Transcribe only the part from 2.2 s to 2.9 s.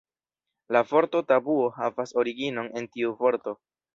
originon